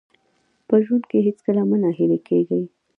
[0.67, 2.63] په ژوند کې هېڅکله مه ناهیلي کېږئ.